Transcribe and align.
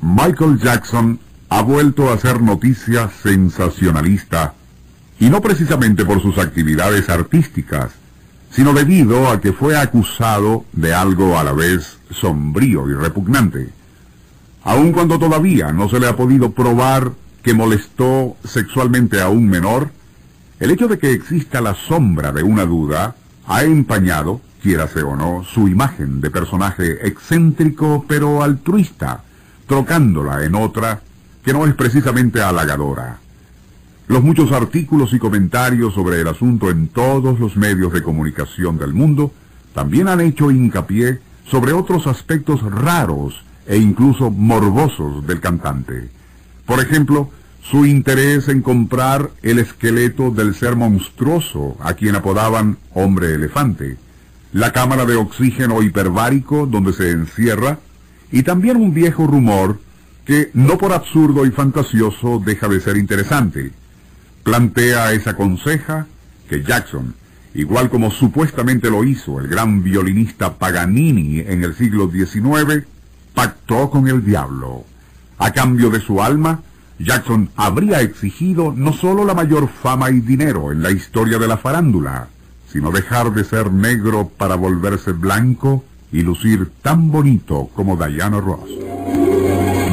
Michael 0.00 0.58
Jackson 0.58 1.18
ha 1.48 1.62
vuelto 1.62 2.12
a 2.12 2.18
ser 2.18 2.40
noticia 2.40 3.10
sensacionalista, 3.22 4.54
y 5.18 5.30
no 5.30 5.40
precisamente 5.40 6.04
por 6.04 6.20
sus 6.20 6.38
actividades 6.38 7.08
artísticas, 7.08 7.92
sino 8.50 8.72
debido 8.72 9.30
a 9.30 9.40
que 9.40 9.52
fue 9.52 9.76
acusado 9.76 10.64
de 10.72 10.94
algo 10.94 11.38
a 11.38 11.44
la 11.44 11.52
vez 11.52 11.98
sombrío 12.10 12.88
y 12.88 12.94
repugnante. 12.94 13.70
Aun 14.64 14.92
cuando 14.92 15.18
todavía 15.18 15.72
no 15.72 15.88
se 15.88 16.00
le 16.00 16.08
ha 16.08 16.16
podido 16.16 16.52
probar 16.52 17.12
que 17.42 17.54
molestó 17.54 18.36
sexualmente 18.44 19.20
a 19.20 19.28
un 19.28 19.48
menor, 19.48 19.90
el 20.58 20.70
hecho 20.70 20.88
de 20.88 20.98
que 20.98 21.12
exista 21.12 21.60
la 21.60 21.74
sombra 21.74 22.32
de 22.32 22.42
una 22.42 22.64
duda 22.64 23.14
ha 23.46 23.62
empañado, 23.62 24.40
quiérase 24.62 25.02
o 25.02 25.14
no, 25.16 25.44
su 25.44 25.68
imagen 25.68 26.20
de 26.20 26.30
personaje 26.30 27.06
excéntrico 27.06 28.04
pero 28.08 28.42
altruista, 28.42 29.22
trocándola 29.66 30.44
en 30.44 30.54
otra 30.54 31.00
que 31.44 31.52
no 31.52 31.66
es 31.66 31.74
precisamente 31.74 32.42
halagadora. 32.42 33.18
Los 34.08 34.22
muchos 34.22 34.52
artículos 34.52 35.12
y 35.12 35.18
comentarios 35.18 35.94
sobre 35.94 36.20
el 36.20 36.28
asunto 36.28 36.70
en 36.70 36.88
todos 36.88 37.40
los 37.40 37.56
medios 37.56 37.92
de 37.92 38.02
comunicación 38.02 38.78
del 38.78 38.92
mundo 38.92 39.32
también 39.74 40.08
han 40.08 40.20
hecho 40.20 40.50
hincapié 40.50 41.20
sobre 41.44 41.72
otros 41.72 42.06
aspectos 42.06 42.62
raros 42.62 43.44
e 43.66 43.76
incluso 43.76 44.30
morbosos 44.30 45.26
del 45.26 45.40
cantante. 45.40 46.08
Por 46.66 46.80
ejemplo, 46.80 47.30
su 47.62 47.84
interés 47.84 48.48
en 48.48 48.62
comprar 48.62 49.30
el 49.42 49.58
esqueleto 49.58 50.30
del 50.30 50.54
ser 50.54 50.76
monstruoso 50.76 51.76
a 51.80 51.94
quien 51.94 52.14
apodaban 52.14 52.78
hombre 52.94 53.34
elefante, 53.34 53.96
la 54.52 54.72
cámara 54.72 55.04
de 55.04 55.16
oxígeno 55.16 55.82
hiperbárico 55.82 56.66
donde 56.66 56.92
se 56.92 57.10
encierra, 57.10 57.80
y 58.30 58.42
también 58.42 58.76
un 58.76 58.92
viejo 58.92 59.26
rumor 59.26 59.78
que, 60.24 60.50
no 60.54 60.76
por 60.76 60.92
absurdo 60.92 61.46
y 61.46 61.50
fantasioso, 61.50 62.42
deja 62.44 62.68
de 62.68 62.80
ser 62.80 62.96
interesante. 62.96 63.72
Plantea 64.42 65.12
esa 65.12 65.36
conseja 65.36 66.06
que 66.48 66.62
Jackson, 66.62 67.14
igual 67.54 67.88
como 67.90 68.10
supuestamente 68.10 68.90
lo 68.90 69.04
hizo 69.04 69.40
el 69.40 69.48
gran 69.48 69.82
violinista 69.82 70.54
Paganini 70.54 71.40
en 71.40 71.62
el 71.62 71.74
siglo 71.74 72.10
XIX, 72.10 72.84
pactó 73.34 73.90
con 73.90 74.08
el 74.08 74.24
diablo. 74.24 74.84
A 75.38 75.52
cambio 75.52 75.90
de 75.90 76.00
su 76.00 76.22
alma, 76.22 76.62
Jackson 76.98 77.50
habría 77.56 78.00
exigido 78.00 78.72
no 78.74 78.92
solo 78.92 79.24
la 79.24 79.34
mayor 79.34 79.68
fama 79.68 80.10
y 80.10 80.20
dinero 80.20 80.72
en 80.72 80.82
la 80.82 80.90
historia 80.90 81.38
de 81.38 81.46
la 81.46 81.58
farándula, 81.58 82.28
sino 82.72 82.90
dejar 82.90 83.32
de 83.32 83.44
ser 83.44 83.70
negro 83.70 84.28
para 84.36 84.56
volverse 84.56 85.12
blanco 85.12 85.84
y 86.12 86.22
lucir 86.22 86.70
tan 86.82 87.10
bonito 87.10 87.68
como 87.74 87.96
Diana 87.96 88.40
Ross. 88.40 88.70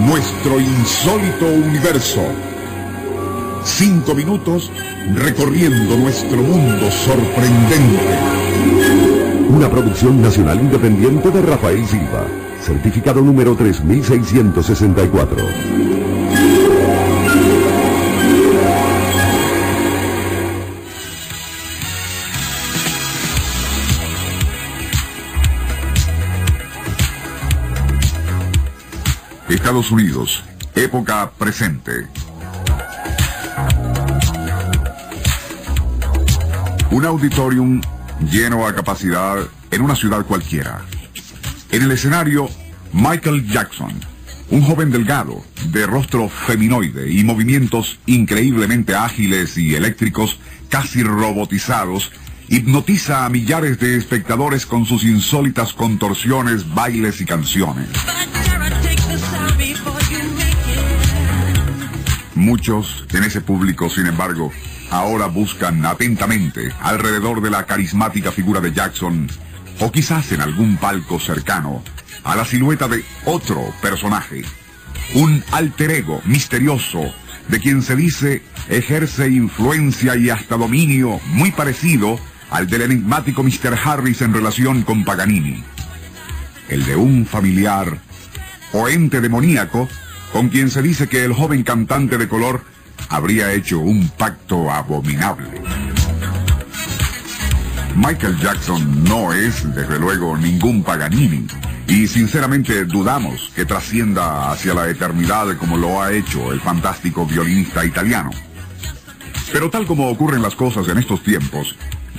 Nuestro 0.08 0.60
insólito 0.60 1.46
universo. 1.46 2.22
Cinco 3.64 4.14
minutos 4.14 4.72
recorriendo 5.16 5.98
nuestro 5.98 6.38
mundo 6.38 6.92
sorprendente. 6.92 8.20
Una 9.50 9.70
producción 9.70 10.22
nacional 10.22 10.60
independiente 10.60 11.32
de 11.32 11.42
Rafael 11.42 11.86
Silva. 11.86 12.26
Certificado 12.62 13.22
número 13.22 13.56
3664. 13.56 16.03
Estados 29.64 29.92
Unidos, 29.92 30.44
época 30.76 31.32
presente. 31.38 32.06
Un 36.92 37.06
auditorium 37.06 37.80
lleno 38.30 38.68
a 38.68 38.76
capacidad 38.76 39.38
en 39.72 39.82
una 39.82 39.96
ciudad 39.96 40.26
cualquiera. 40.26 40.82
En 41.72 41.84
el 41.84 41.92
escenario, 41.94 42.50
Michael 42.92 43.48
Jackson, 43.48 43.94
un 44.50 44.64
joven 44.64 44.92
delgado, 44.92 45.42
de 45.68 45.86
rostro 45.86 46.28
feminoide 46.28 47.10
y 47.10 47.24
movimientos 47.24 48.00
increíblemente 48.06 48.96
ágiles 48.96 49.58
y 49.58 49.76
eléctricos, 49.76 50.40
casi 50.68 51.04
robotizados, 51.04 52.12
hipnotiza 52.50 53.24
a 53.24 53.30
millares 53.30 53.80
de 53.80 53.96
espectadores 53.96 54.66
con 54.66 54.86
sus 54.86 55.06
insólitas 55.06 55.72
contorsiones, 55.72 56.76
bailes 56.76 57.22
y 57.22 57.26
canciones. 57.26 57.88
Muchos 62.36 63.06
en 63.14 63.24
ese 63.24 63.42
público, 63.42 63.90
sin 63.90 64.08
embargo, 64.08 64.52
ahora 64.92 65.28
buscan 65.28 65.86
atentamente 65.86 66.72
alrededor 66.82 67.42
de 67.42 67.50
la 67.50 67.66
carismática 67.66 68.32
figura 68.32 68.60
de 68.60 68.74
Jackson, 68.74 69.28
o 69.80 69.92
quizás 69.92 70.32
en 70.32 70.42
algún 70.42 70.78
palco 70.78 71.20
cercano, 71.20 71.84
a 72.24 72.36
la 72.36 72.46
silueta 72.46 72.88
de 72.88 73.04
otro 73.26 73.74
personaje, 73.82 74.44
un 75.14 75.44
alter 75.52 75.92
ego 75.92 76.22
misterioso, 76.26 77.14
de 77.48 77.60
quien 77.60 77.82
se 77.82 77.96
dice 77.96 78.44
ejerce 78.70 79.28
influencia 79.28 80.16
y 80.16 80.30
hasta 80.30 80.58
dominio 80.58 81.20
muy 81.28 81.52
parecido 81.52 82.20
al 82.50 82.68
del 82.68 82.84
enigmático 82.84 83.44
Mr. 83.44 83.78
Harris 83.84 84.22
en 84.22 84.34
relación 84.34 84.84
con 84.84 85.04
Paganini. 85.04 85.64
El 86.70 86.86
de 86.86 86.96
un 86.96 87.26
familiar 87.26 88.00
o 88.74 88.88
ente 88.90 89.22
demoníaco 89.22 89.88
con 90.34 90.50
quien 90.50 90.70
se 90.70 90.82
dice 90.82 91.08
que 91.08 91.24
el 91.24 91.34
joven 91.34 91.64
cantante 91.64 92.18
de 92.18 92.28
color 92.28 92.64
habría 93.10 93.54
hecho 93.54 93.80
un 93.80 94.10
pacto 94.10 94.70
abominable. 94.72 95.62
Michael 97.96 98.38
Jackson 98.40 99.04
no 99.04 99.32
es, 99.34 99.64
desde 99.76 100.00
luego, 100.00 100.36
ningún 100.36 100.84
Paganini, 100.84 101.46
y 101.88 102.08
sinceramente 102.08 102.86
dudamos 102.86 103.52
que 103.56 103.66
trascienda 103.66 104.52
hacia 104.52 104.74
la 104.74 104.90
eternidad 104.90 105.56
como 105.58 105.78
lo 105.78 106.02
ha 106.02 106.12
hecho 106.12 106.52
el 106.52 106.60
fantástico 106.60 107.26
violinista 107.26 107.86
italiano. 107.86 108.32
Pero 109.52 109.70
tal 109.70 109.86
como 109.86 110.10
ocurren 110.10 110.42
las 110.42 110.56
cosas 110.56 110.88
en 110.88 110.98
estos 110.98 111.22
tiempos, 111.22 111.76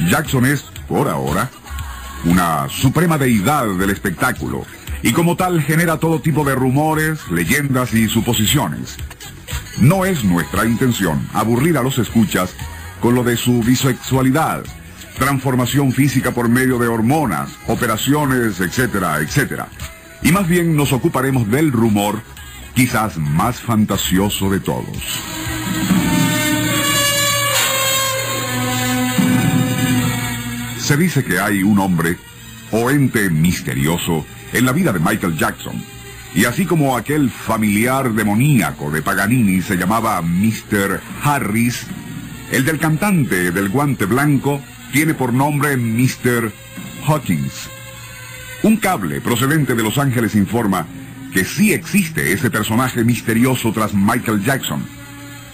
Jackson 0.08 0.46
es, 0.46 0.62
por 0.86 1.08
ahora, 1.08 1.50
una 2.24 2.68
suprema 2.68 3.18
deidad 3.18 3.66
del 3.66 3.90
espectáculo, 3.90 4.64
y 5.04 5.12
como 5.12 5.36
tal 5.36 5.60
genera 5.60 5.98
todo 5.98 6.18
tipo 6.20 6.44
de 6.44 6.54
rumores, 6.54 7.30
leyendas 7.30 7.92
y 7.92 8.08
suposiciones. 8.08 8.96
No 9.78 10.06
es 10.06 10.24
nuestra 10.24 10.64
intención 10.64 11.28
aburrir 11.34 11.76
a 11.76 11.82
los 11.82 11.98
escuchas 11.98 12.54
con 13.00 13.14
lo 13.14 13.22
de 13.22 13.36
su 13.36 13.62
bisexualidad, 13.62 14.64
transformación 15.18 15.92
física 15.92 16.30
por 16.30 16.48
medio 16.48 16.78
de 16.78 16.88
hormonas, 16.88 17.50
operaciones, 17.66 18.60
etcétera, 18.60 19.18
etcétera. 19.18 19.68
Y 20.22 20.32
más 20.32 20.48
bien 20.48 20.74
nos 20.74 20.94
ocuparemos 20.94 21.50
del 21.50 21.70
rumor, 21.70 22.22
quizás 22.74 23.18
más 23.18 23.60
fantasioso 23.60 24.48
de 24.48 24.60
todos. 24.60 24.96
Se 30.78 30.96
dice 30.96 31.22
que 31.22 31.40
hay 31.40 31.62
un 31.62 31.78
hombre 31.78 32.16
o 32.70 32.88
ente 32.88 33.28
misterioso 33.28 34.24
en 34.54 34.64
la 34.64 34.72
vida 34.72 34.92
de 34.92 35.00
Michael 35.00 35.36
Jackson. 35.36 35.74
Y 36.34 36.46
así 36.46 36.64
como 36.64 36.96
aquel 36.96 37.28
familiar 37.30 38.12
demoníaco 38.12 38.90
de 38.90 39.02
Paganini 39.02 39.60
se 39.62 39.76
llamaba 39.76 40.22
Mr. 40.22 41.00
Harris, 41.22 41.86
el 42.50 42.64
del 42.64 42.78
cantante 42.78 43.50
del 43.50 43.68
guante 43.68 44.06
blanco 44.06 44.60
tiene 44.92 45.14
por 45.14 45.32
nombre 45.32 45.76
Mr. 45.76 46.52
Hawkins. 47.06 47.68
Un 48.62 48.76
cable 48.76 49.20
procedente 49.20 49.74
de 49.74 49.82
Los 49.82 49.98
Ángeles 49.98 50.34
informa 50.34 50.86
que 51.32 51.44
sí 51.44 51.72
existe 51.72 52.32
ese 52.32 52.50
personaje 52.50 53.04
misterioso 53.04 53.72
tras 53.72 53.92
Michael 53.92 54.42
Jackson. 54.42 54.84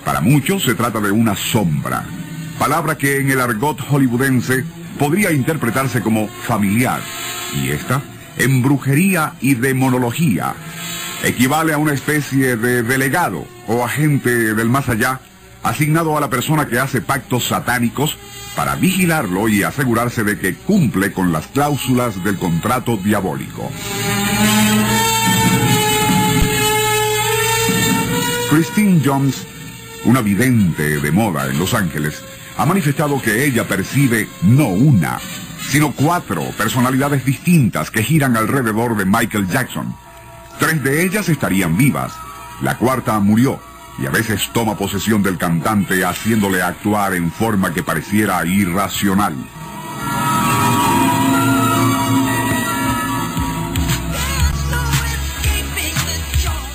Para 0.04 0.20
muchos 0.20 0.62
se 0.62 0.74
trata 0.74 1.00
de 1.00 1.10
una 1.10 1.34
sombra, 1.34 2.04
palabra 2.58 2.96
que 2.96 3.18
en 3.18 3.30
el 3.30 3.40
argot 3.40 3.80
hollywoodense 3.80 4.64
podría 4.98 5.32
interpretarse 5.32 6.02
como 6.02 6.28
familiar. 6.28 7.00
Y 7.54 7.70
esta, 7.70 8.02
en 8.36 8.62
brujería 8.62 9.34
y 9.40 9.54
demonología, 9.54 10.54
equivale 11.22 11.72
a 11.72 11.78
una 11.78 11.92
especie 11.92 12.56
de 12.56 12.82
delegado 12.82 13.44
o 13.66 13.84
agente 13.84 14.54
del 14.54 14.68
más 14.68 14.88
allá, 14.88 15.20
asignado 15.62 16.16
a 16.16 16.20
la 16.20 16.30
persona 16.30 16.66
que 16.66 16.78
hace 16.78 17.00
pactos 17.00 17.44
satánicos 17.48 18.16
para 18.56 18.76
vigilarlo 18.76 19.48
y 19.48 19.62
asegurarse 19.62 20.24
de 20.24 20.38
que 20.38 20.54
cumple 20.54 21.12
con 21.12 21.32
las 21.32 21.46
cláusulas 21.48 22.22
del 22.24 22.36
contrato 22.36 22.96
diabólico. 22.96 23.70
Christine 28.50 29.00
Jones, 29.04 29.46
una 30.04 30.22
vidente 30.22 30.98
de 30.98 31.12
moda 31.12 31.46
en 31.46 31.58
Los 31.58 31.72
Ángeles, 31.72 32.20
ha 32.56 32.66
manifestado 32.66 33.22
que 33.22 33.44
ella 33.44 33.66
percibe 33.68 34.28
no 34.42 34.66
una, 34.66 35.18
sino 35.70 35.92
cuatro 35.92 36.42
personalidades 36.58 37.24
distintas 37.24 37.92
que 37.92 38.02
giran 38.02 38.36
alrededor 38.36 38.96
de 38.96 39.04
Michael 39.04 39.46
Jackson. 39.46 39.94
Tres 40.58 40.82
de 40.82 41.04
ellas 41.04 41.28
estarían 41.28 41.76
vivas. 41.76 42.12
La 42.60 42.76
cuarta 42.76 43.20
murió 43.20 43.60
y 43.98 44.06
a 44.06 44.10
veces 44.10 44.50
toma 44.52 44.76
posesión 44.76 45.22
del 45.22 45.38
cantante 45.38 46.04
haciéndole 46.04 46.60
actuar 46.60 47.14
en 47.14 47.30
forma 47.30 47.72
que 47.72 47.84
pareciera 47.84 48.44
irracional. 48.44 49.34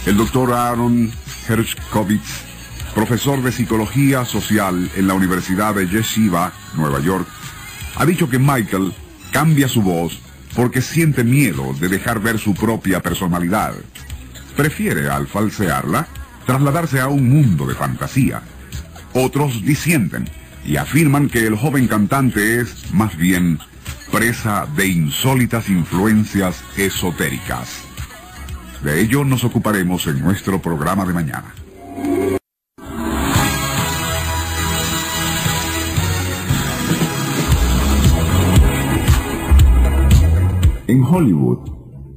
El 0.06 0.16
doctor 0.16 0.54
Aaron 0.54 1.12
Hershkovitz, 1.50 2.44
profesor 2.94 3.42
de 3.44 3.52
psicología 3.52 4.24
social 4.24 4.90
en 4.96 5.08
la 5.08 5.16
Universidad 5.16 5.76
de 5.76 5.88
Yeshiva, 5.88 6.54
Nueva 6.76 7.02
York, 7.02 7.28
ha 7.96 8.06
dicho 8.06 8.30
que 8.30 8.40
Michael 8.40 8.94
cambia 9.32 9.68
su 9.68 9.82
voz 9.82 10.20
porque 10.56 10.82
siente 10.82 11.24
miedo 11.24 11.74
de 11.80 11.90
dejar 11.90 12.20
ver 12.20 12.40
su 12.40 12.54
propia 12.54 13.02
personalidad. 13.02 13.74
Prefiere, 14.56 15.10
al 15.10 15.28
falsearla, 15.28 16.08
trasladarse 16.46 17.00
a 17.02 17.08
un 17.08 17.30
mundo 17.30 17.68
de 17.68 17.76
fantasía. 17.76 18.42
Otros 19.14 19.64
disienten 19.64 20.30
y 20.66 20.78
afirman 20.78 21.30
que 21.30 21.46
el 21.46 21.56
joven 21.56 21.88
cantante 21.88 22.62
es, 22.62 22.94
más 22.94 23.18
bien, 23.18 23.60
presa 24.12 24.68
de 24.76 24.88
insólitas 24.88 25.70
influencias 25.70 26.64
esotéricas. 26.78 27.82
De 28.84 29.02
ello 29.02 29.26
nos 29.26 29.44
ocuparemos 29.44 30.08
en 30.08 30.20
nuestro 30.22 30.62
programa 30.62 31.06
de 31.06 31.14
mañana. 31.14 31.65
En 40.88 41.04
Hollywood, 41.04 41.70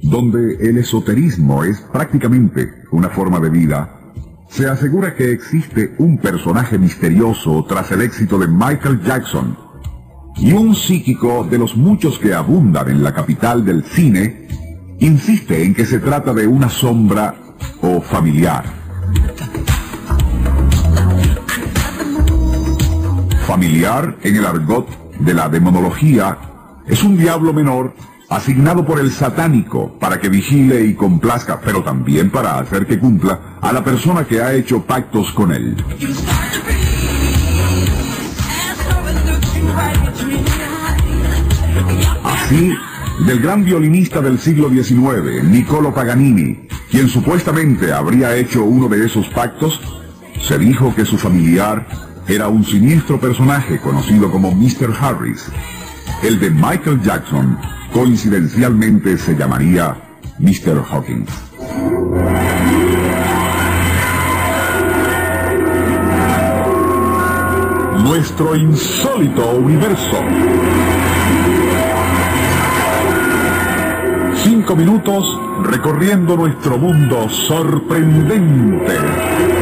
donde 0.03 0.55
el 0.69 0.77
esoterismo 0.77 1.63
es 1.63 1.81
prácticamente 1.81 2.71
una 2.91 3.09
forma 3.09 3.39
de 3.39 3.49
vida, 3.49 3.99
se 4.47 4.67
asegura 4.67 5.15
que 5.15 5.31
existe 5.31 5.95
un 5.97 6.19
personaje 6.19 6.77
misterioso 6.77 7.65
tras 7.67 7.91
el 7.91 8.01
éxito 8.01 8.37
de 8.37 8.47
Michael 8.47 9.01
Jackson 9.01 9.57
y 10.37 10.53
un 10.53 10.75
psíquico 10.75 11.43
de 11.43 11.57
los 11.57 11.75
muchos 11.75 12.19
que 12.19 12.33
abundan 12.33 12.89
en 12.89 13.03
la 13.03 13.13
capital 13.13 13.65
del 13.65 13.83
cine 13.83 14.47
insiste 14.99 15.63
en 15.63 15.73
que 15.73 15.85
se 15.85 15.99
trata 15.99 16.33
de 16.33 16.45
una 16.45 16.69
sombra 16.69 17.35
o 17.81 18.01
familiar. 18.01 18.65
Familiar, 23.47 24.15
en 24.21 24.35
el 24.35 24.45
argot 24.45 24.87
de 25.19 25.33
la 25.33 25.49
demonología, 25.49 26.37
es 26.85 27.03
un 27.03 27.17
diablo 27.17 27.51
menor 27.51 27.93
asignado 28.29 28.85
por 28.85 28.99
el 28.99 29.11
satánico 29.11 29.97
para 29.99 30.19
que 30.19 30.29
vigile 30.29 30.85
y 30.85 30.93
complazca, 30.93 31.59
pero 31.63 31.83
también 31.83 32.29
para 32.29 32.59
hacer 32.59 32.85
que 32.85 32.99
cumpla 32.99 33.57
a 33.59 33.73
la 33.73 33.83
persona 33.83 34.25
que 34.25 34.41
ha 34.41 34.53
hecho 34.53 34.83
pactos 34.83 35.31
con 35.31 35.51
él. 35.51 35.75
Así, 42.23 42.73
del 43.25 43.39
gran 43.41 43.65
violinista 43.65 44.21
del 44.21 44.39
siglo 44.39 44.69
XIX, 44.69 45.43
Niccolo 45.43 45.93
Paganini, 45.93 46.67
quien 46.91 47.09
supuestamente 47.09 47.91
habría 47.91 48.35
hecho 48.35 48.63
uno 48.63 48.87
de 48.87 49.05
esos 49.05 49.27
pactos, 49.29 49.81
se 50.39 50.57
dijo 50.57 50.93
que 50.95 51.05
su 51.05 51.17
familiar 51.17 51.87
era 52.27 52.47
un 52.47 52.63
siniestro 52.63 53.19
personaje 53.19 53.79
conocido 53.79 54.31
como 54.31 54.51
Mr. 54.51 54.93
Harris. 54.99 55.45
El 56.21 56.39
de 56.39 56.49
Michael 56.51 57.01
Jackson, 57.01 57.57
coincidencialmente, 57.91 59.17
se 59.17 59.35
llamaría 59.35 59.95
Mr. 60.39 60.83
Hawkins. 60.89 61.29
Nuestro 68.03 68.55
insólito 68.55 69.51
universo. 69.51 70.17
Cinco 74.43 74.75
minutos 74.75 75.39
recorriendo 75.63 76.37
nuestro 76.37 76.77
mundo 76.77 77.29
sorprendente. 77.29 79.58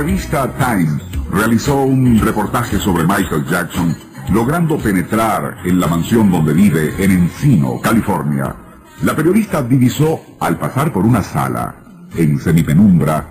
Revista 0.00 0.50
Time 0.56 0.98
realizó 1.30 1.82
un 1.82 2.18
reportaje 2.20 2.78
sobre 2.78 3.04
Michael 3.04 3.44
Jackson, 3.44 3.94
logrando 4.32 4.78
penetrar 4.78 5.58
en 5.62 5.78
la 5.78 5.88
mansión 5.88 6.32
donde 6.32 6.54
vive 6.54 6.94
en 7.04 7.10
Encino, 7.10 7.78
California, 7.82 8.56
la 9.02 9.14
periodista 9.14 9.62
divisó, 9.62 10.18
al 10.40 10.58
pasar 10.58 10.90
por 10.90 11.04
una 11.04 11.22
sala, 11.22 11.74
en 12.16 12.38
semipenumbra, 12.38 13.28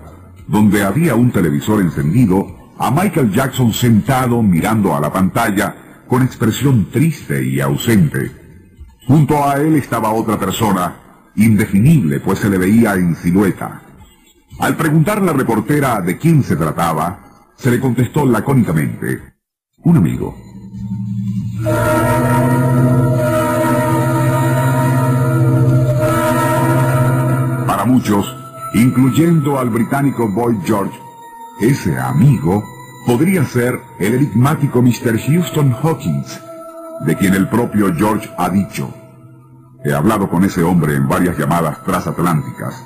donde 0.47 0.83
había 0.83 1.15
un 1.15 1.31
televisor 1.31 1.81
encendido, 1.81 2.45
a 2.77 2.91
Michael 2.91 3.31
Jackson 3.31 3.73
sentado 3.73 4.43
mirando 4.43 4.95
a 4.95 4.99
la 4.99 5.11
pantalla 5.11 5.75
con 6.07 6.21
expresión 6.21 6.91
triste 6.91 7.43
y 7.43 7.59
ausente. 7.61 8.31
Junto 9.07 9.43
a 9.43 9.55
él 9.55 9.75
estaba 9.75 10.11
otra 10.11 10.37
persona, 10.37 10.93
indefinible 11.35 12.19
pues 12.19 12.37
se 12.37 12.47
le 12.47 12.59
veía 12.59 12.93
en 12.93 13.15
silueta. 13.15 13.88
Al 14.59 14.75
preguntar 14.75 15.21
la 15.21 15.31
reportera 15.31 16.01
de 16.01 16.17
quién 16.17 16.43
se 16.43 16.57
trataba, 16.57 17.19
se 17.55 17.71
le 17.71 17.79
contestó 17.79 18.25
lacónicamente, 18.25 19.21
un 19.83 19.97
amigo. 19.97 20.35
Para 27.65 27.85
muchos, 27.85 28.35
incluyendo 28.73 29.57
al 29.57 29.69
británico 29.69 30.29
Boyd 30.29 30.57
George, 30.65 30.99
ese 31.61 31.97
amigo 31.97 32.61
podría 33.05 33.45
ser 33.45 33.79
el 33.97 34.15
enigmático 34.15 34.81
Mr. 34.81 35.19
Houston 35.25 35.73
Hawkins, 35.81 36.41
de 37.05 37.15
quien 37.15 37.33
el 37.33 37.47
propio 37.47 37.95
George 37.95 38.29
ha 38.37 38.49
dicho. 38.49 38.93
He 39.85 39.93
hablado 39.93 40.29
con 40.29 40.43
ese 40.43 40.63
hombre 40.63 40.95
en 40.95 41.07
varias 41.07 41.37
llamadas 41.37 41.81
transatlánticas. 41.85 42.85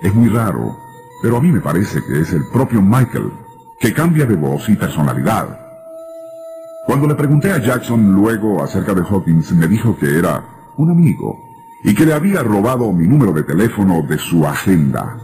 Es 0.00 0.14
muy 0.14 0.28
raro, 0.28 0.76
pero 1.22 1.36
a 1.36 1.40
mí 1.40 1.50
me 1.50 1.60
parece 1.60 2.02
que 2.04 2.20
es 2.20 2.32
el 2.32 2.46
propio 2.52 2.80
Michael, 2.80 3.32
que 3.80 3.92
cambia 3.92 4.26
de 4.26 4.36
voz 4.36 4.68
y 4.68 4.76
personalidad. 4.76 5.58
Cuando 6.86 7.06
le 7.06 7.14
pregunté 7.14 7.52
a 7.52 7.58
Jackson 7.58 8.12
luego 8.12 8.62
acerca 8.62 8.94
de 8.94 9.02
Hawkins, 9.02 9.52
me 9.52 9.66
dijo 9.68 9.96
que 9.96 10.18
era 10.18 10.42
un 10.76 10.90
amigo 10.90 11.38
y 11.84 11.94
que 11.94 12.06
le 12.06 12.14
había 12.14 12.42
robado 12.42 12.92
mi 12.92 13.06
número 13.06 13.32
de 13.32 13.42
teléfono 13.42 14.02
de 14.02 14.18
su 14.18 14.46
agenda. 14.46 15.18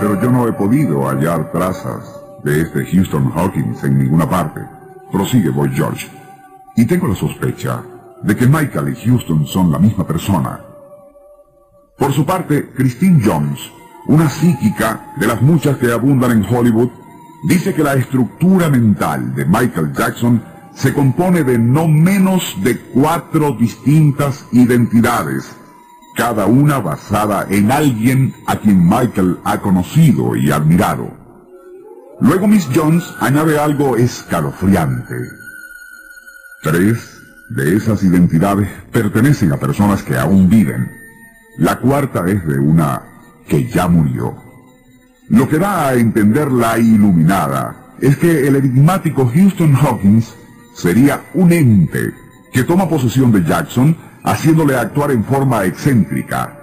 Pero 0.00 0.22
yo 0.22 0.30
no 0.30 0.48
he 0.48 0.52
podido 0.52 1.06
hallar 1.08 1.50
trazas 1.52 2.20
de 2.42 2.62
este 2.62 2.86
Houston 2.86 3.32
Hawkins 3.34 3.84
en 3.84 3.98
ninguna 3.98 4.28
parte. 4.28 4.60
Prosigue 5.12 5.50
Boy 5.50 5.70
George. 5.74 6.08
Y 6.76 6.86
tengo 6.86 7.08
la 7.08 7.14
sospecha 7.14 7.82
de 8.22 8.36
que 8.36 8.46
Michael 8.46 8.94
y 8.94 9.06
Houston 9.06 9.46
son 9.46 9.70
la 9.72 9.78
misma 9.78 10.06
persona. 10.06 10.60
Por 11.96 12.12
su 12.12 12.24
parte, 12.24 12.70
Christine 12.74 13.22
Jones, 13.24 13.60
una 14.06 14.28
psíquica 14.28 15.12
de 15.16 15.26
las 15.26 15.42
muchas 15.42 15.76
que 15.76 15.92
abundan 15.92 16.32
en 16.32 16.44
Hollywood, 16.44 16.90
dice 17.44 17.74
que 17.74 17.82
la 17.82 17.94
estructura 17.94 18.68
mental 18.68 19.34
de 19.34 19.44
Michael 19.44 19.92
Jackson 19.92 20.42
se 20.74 20.94
compone 20.94 21.44
de 21.44 21.58
no 21.58 21.88
menos 21.88 22.56
de 22.62 22.78
cuatro 22.78 23.52
distintas 23.52 24.46
identidades, 24.52 25.54
cada 26.16 26.46
una 26.46 26.78
basada 26.78 27.46
en 27.50 27.70
alguien 27.70 28.34
a 28.46 28.56
quien 28.56 28.88
Michael 28.88 29.38
ha 29.44 29.60
conocido 29.60 30.36
y 30.36 30.50
admirado. 30.50 31.10
Luego 32.20 32.46
Miss 32.46 32.68
Jones 32.74 33.04
añade 33.20 33.58
algo 33.58 33.96
escalofriante. 33.96 35.14
Tres 36.62 37.19
de 37.50 37.76
esas 37.76 38.02
identidades 38.04 38.68
pertenecen 38.92 39.52
a 39.52 39.58
personas 39.58 40.02
que 40.02 40.16
aún 40.16 40.48
viven. 40.48 40.90
La 41.58 41.78
cuarta 41.78 42.24
es 42.28 42.46
de 42.46 42.58
una 42.58 43.02
que 43.48 43.66
ya 43.66 43.88
murió. 43.88 44.36
Lo 45.28 45.48
que 45.48 45.58
da 45.58 45.88
a 45.88 45.94
entender 45.94 46.50
la 46.50 46.78
iluminada 46.78 47.94
es 48.00 48.16
que 48.16 48.46
el 48.46 48.56
enigmático 48.56 49.30
Houston 49.34 49.74
Hawkins 49.74 50.34
sería 50.74 51.22
un 51.34 51.52
ente 51.52 52.14
que 52.52 52.62
toma 52.62 52.88
posesión 52.88 53.32
de 53.32 53.44
Jackson 53.44 53.96
haciéndole 54.22 54.76
actuar 54.76 55.10
en 55.10 55.24
forma 55.24 55.64
excéntrica. 55.64 56.56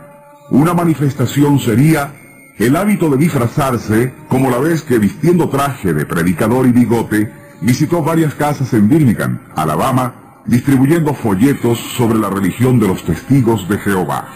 Una 0.51 0.73
manifestación 0.73 1.59
sería 1.59 2.13
el 2.57 2.75
hábito 2.75 3.09
de 3.09 3.17
disfrazarse 3.17 4.13
como 4.29 4.49
la 4.49 4.57
vez 4.57 4.83
que 4.83 4.99
vistiendo 4.99 5.49
traje 5.49 5.93
de 5.93 6.05
predicador 6.05 6.65
y 6.65 6.71
bigote 6.71 7.31
visitó 7.61 8.01
varias 8.01 8.33
casas 8.35 8.73
en 8.73 8.87
Birmingham, 8.87 9.39
Alabama, 9.55 10.26
distribuyendo 10.47 11.13
folletos 11.13 11.77
sobre 11.77 12.17
la 12.17 12.29
religión 12.29 12.79
de 12.79 12.87
los 12.87 13.03
testigos 13.03 13.67
de 13.67 13.77
Jehová. 13.77 14.27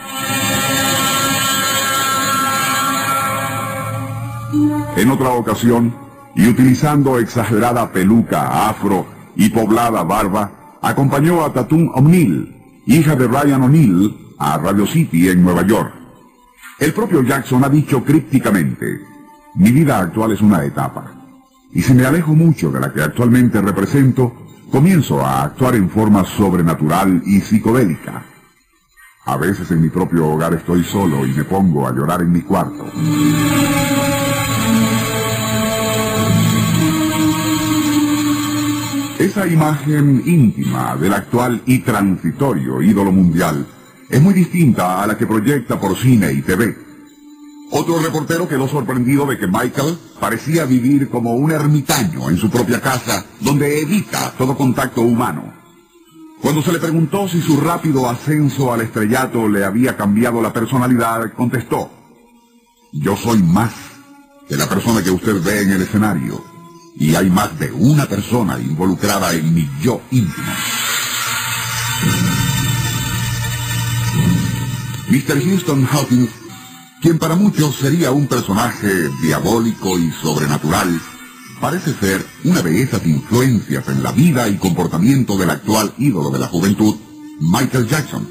En 4.98 5.10
otra 5.10 5.30
ocasión, 5.30 5.96
y 6.36 6.48
utilizando 6.48 7.18
exagerada 7.18 7.92
peluca 7.92 8.70
afro 8.70 9.06
y 9.36 9.50
poblada 9.50 10.04
barba, 10.04 10.78
acompañó 10.82 11.44
a 11.44 11.54
Tatum 11.54 11.90
O'Neill, 11.96 12.56
hija 12.86 13.16
de 13.16 13.28
Ryan 13.28 13.64
O'Neill, 13.64 14.36
a 14.38 14.58
Radio 14.58 14.86
City 14.86 15.30
en 15.30 15.42
Nueva 15.42 15.66
York. 15.66 15.94
El 16.80 16.94
propio 16.94 17.24
Jackson 17.24 17.64
ha 17.64 17.70
dicho 17.70 18.04
crípticamente, 18.04 19.02
mi 19.56 19.72
vida 19.72 20.00
actual 20.00 20.34
es 20.34 20.42
una 20.42 20.64
etapa, 20.66 21.12
y 21.72 21.82
si 21.82 21.94
me 21.94 22.06
alejo 22.06 22.34
mucho 22.34 22.70
de 22.72 22.80
la 22.82 22.92
que 22.92 23.02
actualmente 23.02 23.62
represento, 23.62 24.41
comienzo 24.72 25.20
a 25.20 25.44
actuar 25.44 25.76
en 25.76 25.90
forma 25.90 26.24
sobrenatural 26.24 27.22
y 27.26 27.42
psicodélica. 27.42 28.24
A 29.26 29.38
veces 29.38 29.70
en 29.70 29.82
mi 29.82 29.90
propio 29.90 30.28
hogar 30.28 30.54
estoy 30.54 30.84
solo 30.84 31.26
y 31.26 31.34
me 31.34 31.44
pongo 31.44 31.88
a 31.88 31.92
llorar 31.92 32.22
en 32.22 32.32
mi 32.32 32.42
cuarto. 32.42 32.86
Esa 39.20 39.46
imagen 39.46 40.24
íntima 40.26 40.96
del 40.96 41.14
actual 41.14 41.62
y 41.66 41.80
transitorio 41.80 42.82
ídolo 42.82 43.12
mundial 43.12 43.68
es 44.10 44.22
muy 44.22 44.34
distinta 44.34 45.04
a 45.04 45.08
la 45.08 45.18
que 45.18 45.28
proyecta 45.28 45.80
por 45.80 45.96
cine 45.96 46.32
y 46.34 46.42
TV. 46.42 46.91
Otro 47.72 48.00
reportero 48.00 48.50
quedó 48.50 48.68
sorprendido 48.68 49.26
de 49.26 49.38
que 49.38 49.48
Michael 49.48 49.98
parecía 50.20 50.66
vivir 50.66 51.10
como 51.10 51.36
un 51.36 51.52
ermitaño 51.52 52.30
en 52.30 52.38
su 52.38 52.50
propia 52.50 52.82
casa, 52.82 53.26
donde 53.40 53.82
evita 53.82 54.34
todo 54.38 54.58
contacto 54.58 55.02
humano. 55.02 55.54
Cuando 56.42 56.62
se 56.62 56.74
le 56.74 56.80
preguntó 56.80 57.30
si 57.30 57.42
su 57.42 57.62
rápido 57.62 58.10
ascenso 58.10 58.74
al 58.74 58.82
estrellato 58.82 59.48
le 59.48 59.64
había 59.64 59.96
cambiado 59.96 60.42
la 60.42 60.52
personalidad, 60.52 61.32
contestó, 61.34 61.90
yo 62.92 63.16
soy 63.16 63.42
más 63.42 63.72
que 64.50 64.58
la 64.58 64.68
persona 64.68 65.02
que 65.02 65.12
usted 65.12 65.42
ve 65.42 65.62
en 65.62 65.72
el 65.72 65.82
escenario 65.84 66.44
y 66.98 67.16
hay 67.16 67.30
más 67.30 67.58
de 67.58 67.72
una 67.72 68.06
persona 68.06 68.60
involucrada 68.60 69.34
en 69.34 69.54
mi 69.54 69.70
yo 69.82 70.02
íntimo. 70.12 70.52
Mr. 75.10 75.42
Houston 75.42 75.88
Hawkins, 75.92 76.30
quien 77.02 77.18
para 77.18 77.36
muchos 77.36 77.76
sería 77.76 78.12
un 78.12 78.28
personaje 78.28 79.10
diabólico 79.24 79.98
y 79.98 80.12
sobrenatural, 80.12 81.02
parece 81.60 81.94
ser 81.96 82.24
una 82.44 82.62
de 82.62 82.84
esas 82.84 83.06
influencias 83.08 83.88
en 83.88 84.04
la 84.04 84.12
vida 84.12 84.48
y 84.48 84.58
comportamiento 84.58 85.36
del 85.36 85.50
actual 85.50 85.92
ídolo 85.98 86.30
de 86.30 86.40
la 86.40 86.48
juventud, 86.48 86.96
Michael 87.40 87.88
Jackson, 87.88 88.28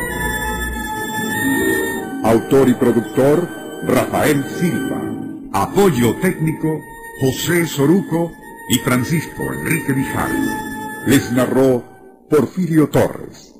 Autor 2.23 2.69
y 2.69 2.73
productor 2.73 3.47
Rafael 3.83 4.43
Silva. 4.59 5.01
Apoyo 5.53 6.15
técnico 6.15 6.81
José 7.21 7.67
Soruco 7.67 8.31
y 8.69 8.79
Francisco 8.79 9.53
Enrique 9.53 9.93
Vijar. 9.93 10.31
Les 11.05 11.31
narró 11.31 11.83
Porfirio 12.29 12.89
Torres. 12.89 13.53